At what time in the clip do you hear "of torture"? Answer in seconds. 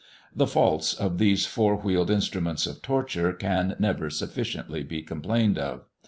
2.65-3.33